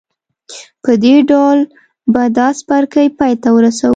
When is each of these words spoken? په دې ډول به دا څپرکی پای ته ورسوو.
په 0.83 0.91
دې 1.03 1.15
ډول 1.29 1.57
به 2.13 2.23
دا 2.37 2.47
څپرکی 2.59 3.07
پای 3.17 3.33
ته 3.41 3.49
ورسوو. 3.55 3.89